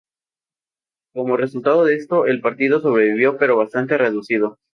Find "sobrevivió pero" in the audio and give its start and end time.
2.81-3.55